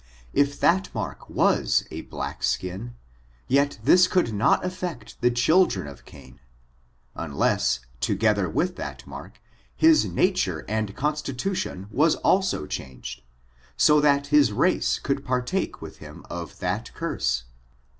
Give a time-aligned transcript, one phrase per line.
[0.33, 2.95] If that mark was a black skin,
[3.47, 6.39] yet this could not afiect the children of Cain,
[7.13, 9.39] unless, to gether with that mark,
[9.75, 13.21] his nature and constitution was also changed,
[13.77, 17.43] so that his race could partake with him of that curse.